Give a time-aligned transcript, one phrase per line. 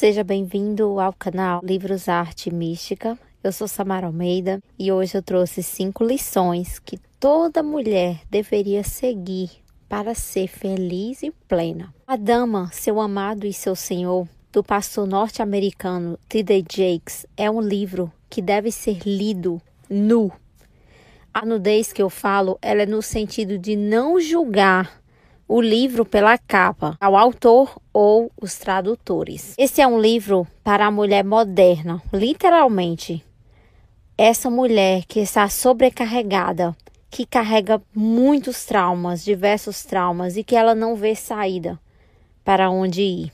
[0.00, 3.18] Seja bem-vindo ao canal Livros Arte Mística.
[3.44, 9.50] Eu sou Samara Almeida e hoje eu trouxe cinco lições que toda mulher deveria seguir
[9.90, 11.92] para ser feliz e plena.
[12.06, 16.64] A Dama, seu amado e seu senhor, do pastor norte-americano T.D.
[16.66, 20.32] Jakes, é um livro que deve ser lido nu.
[21.32, 24.98] A nudez que eu falo, ela é no sentido de não julgar
[25.52, 29.52] o livro pela capa, ao autor ou os tradutores.
[29.58, 33.24] Esse é um livro para a mulher moderna, literalmente.
[34.16, 36.72] Essa mulher que está sobrecarregada,
[37.10, 41.80] que carrega muitos traumas, diversos traumas e que ela não vê saída
[42.44, 43.32] para onde ir.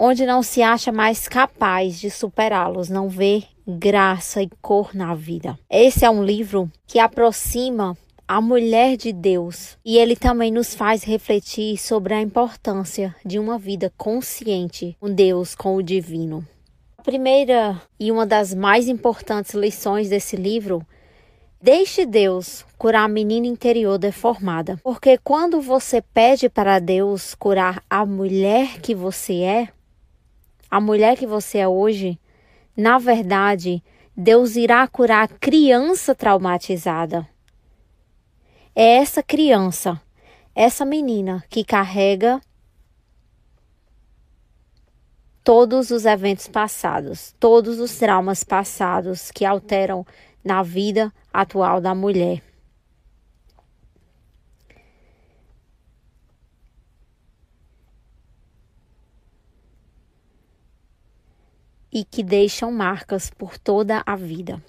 [0.00, 5.56] Onde não se acha mais capaz de superá-los, não vê graça e cor na vida.
[5.70, 11.04] Esse é um livro que aproxima a mulher de Deus e ele também nos faz
[11.04, 16.46] refletir sobre a importância de uma vida consciente com Deus, com o divino.
[16.96, 20.84] A primeira e uma das mais importantes lições desse livro
[21.60, 28.04] Deixe Deus curar a menina interior deformada, porque quando você pede para Deus curar a
[28.04, 29.68] mulher que você é,
[30.70, 32.18] a mulher que você é hoje,
[32.76, 33.82] na verdade,
[34.14, 37.26] Deus irá curar a criança traumatizada.
[38.76, 40.00] É essa criança,
[40.52, 42.40] essa menina que carrega
[45.44, 50.04] todos os eventos passados, todos os traumas passados que alteram
[50.42, 52.42] na vida atual da mulher.
[61.92, 64.60] E que deixam marcas por toda a vida.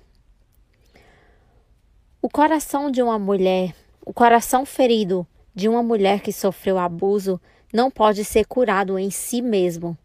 [2.22, 3.74] O coração de uma mulher,
[4.06, 7.42] o coração ferido de uma mulher que sofreu abuso,
[7.74, 9.98] não pode ser curado em si mesmo.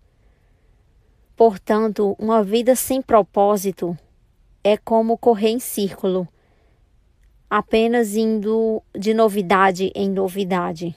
[1.37, 3.97] Portanto, uma vida sem propósito
[4.63, 6.27] é como correr em círculo,
[7.49, 10.95] apenas indo de novidade em novidade.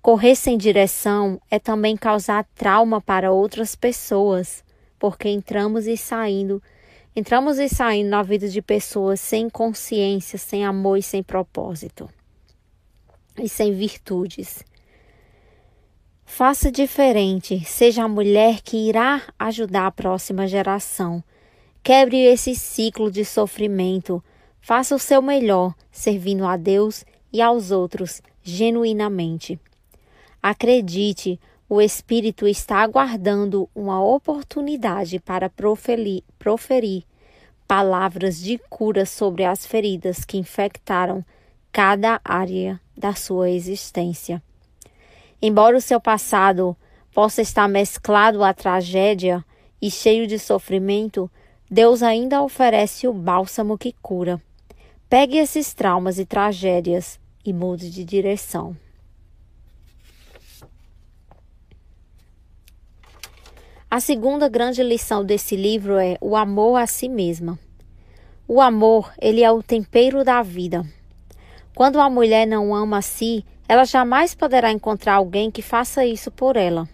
[0.00, 4.64] Correr sem direção é também causar trauma para outras pessoas,
[4.98, 6.62] porque entramos e saindo,
[7.16, 12.08] entramos e saindo na vida de pessoas sem consciência, sem amor e sem propósito.
[13.38, 14.62] E sem virtudes.
[16.24, 21.24] Faça diferente, seja a mulher que irá ajudar a próxima geração
[21.86, 24.20] Quebre esse ciclo de sofrimento.
[24.60, 29.56] Faça o seu melhor, servindo a Deus e aos outros genuinamente.
[30.42, 31.38] Acredite,
[31.68, 37.04] o Espírito está aguardando uma oportunidade para proferir, proferir
[37.66, 41.24] palavras de cura sobre as feridas que infectaram
[41.72, 44.40] cada área da sua existência.
[45.42, 46.76] Embora o seu passado
[47.12, 49.44] possa estar mesclado à tragédia
[49.82, 51.30] e cheio de sofrimento,
[51.68, 54.40] Deus ainda oferece o bálsamo que cura.
[55.08, 58.76] Pegue esses traumas e tragédias e mude de direção.
[63.88, 67.56] A segunda grande lição desse livro é o amor a si mesma.
[68.48, 70.84] O amor, ele é o tempero da vida.
[71.72, 76.32] Quando a mulher não ama a si, ela jamais poderá encontrar alguém que faça isso
[76.32, 76.88] por ela.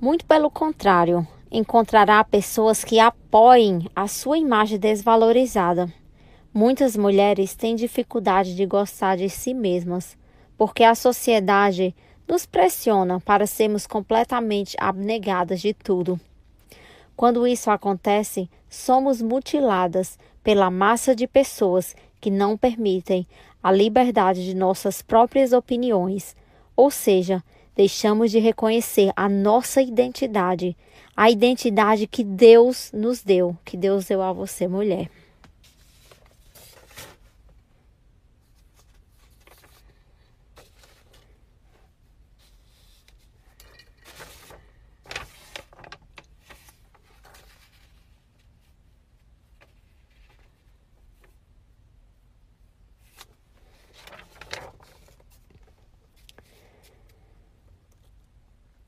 [0.00, 5.92] Muito pelo contrário, encontrará pessoas que apoiem a sua imagem desvalorizada.
[6.54, 10.16] Muitas mulheres têm dificuldade de gostar de si mesmas,
[10.56, 11.94] porque a sociedade
[12.26, 16.18] nos pressiona para sermos completamente abnegadas de tudo.
[17.14, 23.26] Quando isso acontece, somos mutiladas pela massa de pessoas que não permitem
[23.62, 26.34] a liberdade de nossas próprias opiniões,
[26.74, 27.44] ou seja,
[27.80, 30.76] deixamos de reconhecer a nossa identidade,
[31.16, 35.08] a identidade que Deus nos deu, que Deus deu a você, mulher.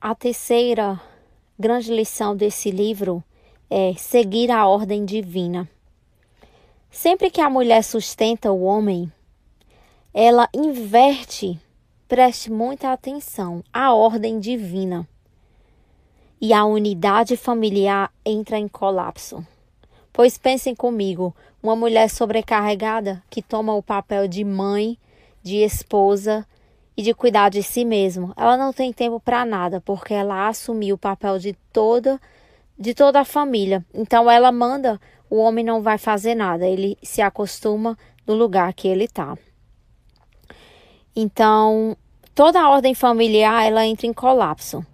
[0.05, 0.99] A terceira
[1.57, 3.23] grande lição desse livro
[3.69, 5.69] é seguir a ordem divina.
[6.91, 9.09] Sempre que a mulher sustenta o homem,
[10.13, 11.57] ela inverte,
[12.05, 15.07] preste muita atenção, a ordem divina.
[16.41, 19.47] e a unidade familiar entra em colapso.
[20.11, 21.33] Pois pensem comigo,
[21.63, 24.97] uma mulher sobrecarregada que toma o papel de mãe,
[25.41, 26.45] de esposa
[26.95, 28.33] e de cuidar de si mesma.
[28.37, 32.19] Ela não tem tempo para nada, porque ela assumiu o papel de toda
[32.77, 33.85] de toda a família.
[33.93, 34.99] Então ela manda,
[35.29, 39.37] o homem não vai fazer nada, ele se acostuma no lugar que ele está.
[41.15, 41.95] Então,
[42.33, 44.85] toda a ordem familiar ela entra em colapso.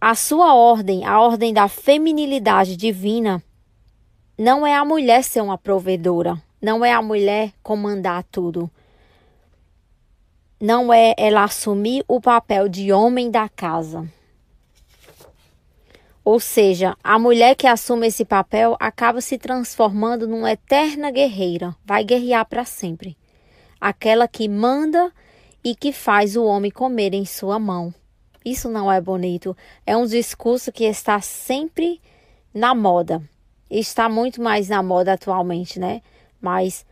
[0.00, 3.42] A sua ordem, a ordem da feminilidade divina,
[4.38, 8.70] não é a mulher ser uma provedora, não é a mulher comandar tudo.
[10.58, 14.10] Não é ela assumir o papel de homem da casa.
[16.24, 22.02] Ou seja, a mulher que assume esse papel acaba se transformando numa eterna guerreira, vai
[22.02, 23.14] guerrear para sempre.
[23.78, 25.12] Aquela que manda
[25.62, 27.92] e que faz o homem comer em sua mão.
[28.42, 29.54] Isso não é bonito.
[29.86, 32.00] É um discurso que está sempre
[32.54, 33.22] na moda.
[33.70, 36.00] Está muito mais na moda atualmente, né?
[36.44, 36.84] Mas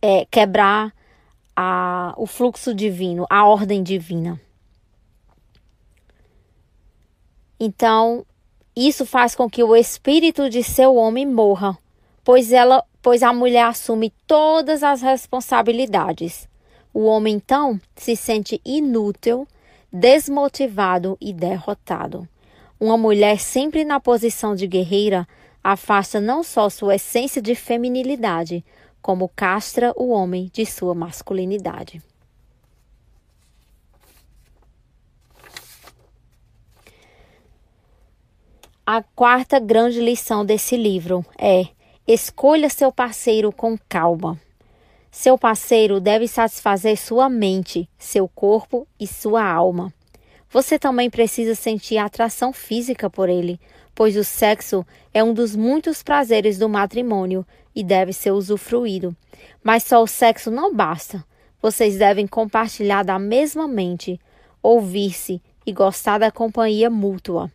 [0.00, 0.94] é quebrar
[1.56, 4.40] a, o fluxo divino, a ordem divina.
[7.58, 8.24] Então,
[8.76, 11.76] isso faz com que o espírito de seu homem morra,
[12.22, 16.48] pois ela, pois a mulher assume todas as responsabilidades.
[16.92, 19.48] O homem então se sente inútil,
[19.92, 22.28] desmotivado e derrotado.
[22.78, 25.26] Uma mulher sempre na posição de guerreira
[25.64, 28.62] afasta não só sua essência de feminilidade,
[29.00, 32.02] como castra o homem de sua masculinidade.
[38.86, 41.68] A quarta grande lição desse livro é:
[42.06, 44.38] escolha seu parceiro com calma.
[45.10, 49.94] Seu parceiro deve satisfazer sua mente, seu corpo e sua alma.
[50.50, 53.58] Você também precisa sentir atração física por ele,
[53.94, 59.16] pois o sexo é um dos muitos prazeres do matrimônio e deve ser usufruído.
[59.62, 61.24] Mas só o sexo não basta.
[61.60, 64.20] Vocês devem compartilhar da mesma mente,
[64.62, 67.50] ouvir-se e gostar da companhia mútua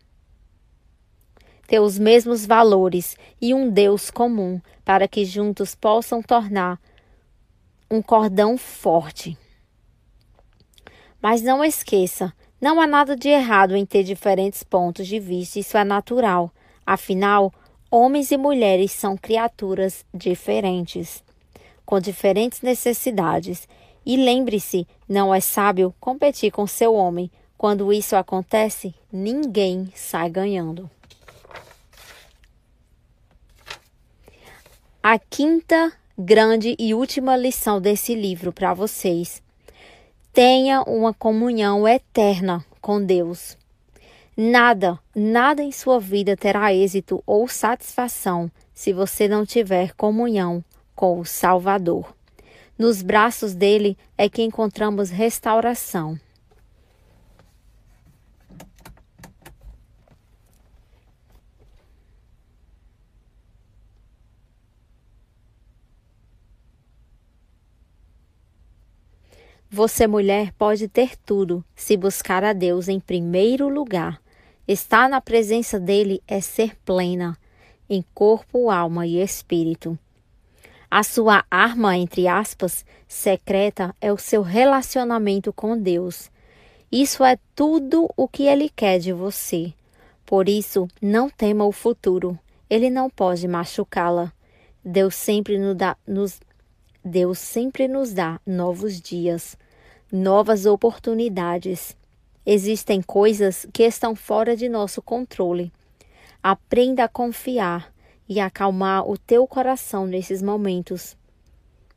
[1.70, 6.82] ter os mesmos valores e um Deus comum, para que juntos possam tornar
[7.92, 9.38] um cordão forte.
[11.22, 15.78] Mas não esqueça, não há nada de errado em ter diferentes pontos de vista, isso
[15.78, 16.52] é natural.
[16.86, 17.54] Afinal,
[17.90, 21.24] homens e mulheres são criaturas diferentes,
[21.86, 23.68] com diferentes necessidades.
[24.06, 27.32] E lembre-se, não é sábio competir com seu homem.
[27.58, 30.90] Quando isso acontece, ninguém sai ganhando.
[35.02, 39.42] a quinta grande e última lição desse livro para vocês.
[40.42, 43.58] Tenha uma comunhão eterna com Deus.
[44.38, 50.64] Nada, nada em sua vida terá êxito ou satisfação se você não tiver comunhão
[50.96, 52.16] com o Salvador.
[52.78, 56.18] Nos braços dele é que encontramos restauração.
[69.80, 74.22] Você, mulher, pode ter tudo se buscar a Deus em primeiro lugar.
[74.68, 77.38] Estar na presença dele é ser plena,
[77.90, 79.98] em corpo, alma e espírito.
[80.92, 86.30] A sua arma, entre aspas, secreta é o seu relacionamento com Deus.
[86.92, 89.74] Isso é tudo o que ele quer de você.
[90.26, 92.38] Por isso, não tema o futuro.
[92.70, 94.34] Ele não pode machucá-la.
[94.84, 96.42] Deus sempre nos dá, nos,
[97.02, 99.58] Deus sempre nos dá novos dias,
[100.12, 101.96] novas oportunidades.
[102.46, 105.72] Existem coisas que estão fora de nosso controle.
[106.42, 107.94] Aprenda a confiar
[108.28, 111.16] e acalmar o teu coração nesses momentos.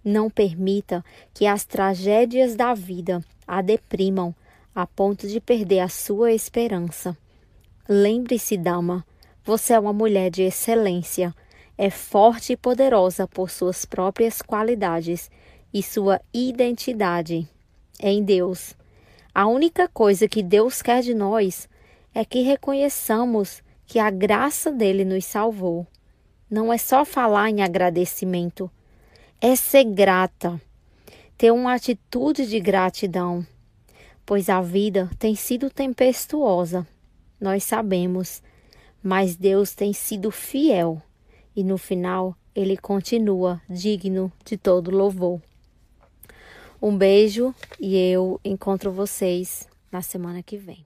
[0.04, 4.35] Não permita que as tragédias da vida a deprimam
[4.75, 7.16] a ponto de perder a sua esperança.
[7.88, 9.04] Lembre-se, dama,
[9.45, 11.35] você é uma mulher de excelência
[11.78, 15.31] é forte e poderosa por suas próprias qualidades
[15.73, 17.49] e sua identidade
[18.02, 18.75] em Deus.
[19.35, 21.68] A única coisa que Deus quer de nós
[22.14, 25.87] é que reconheçamos que a graça dele nos salvou.
[26.50, 28.71] Não é só falar em agradecimento,
[29.40, 30.61] é ser grata,
[31.38, 33.47] ter uma atitude de gratidão,
[34.26, 36.87] pois a vida tem sido tempestuosa,
[37.40, 38.42] nós sabemos,
[39.02, 41.00] mas Deus tem sido fiel
[41.56, 45.40] e no final ele continua digno de todo louvor.
[46.82, 50.84] Um beijo e eu encontro vocês na semana que vem.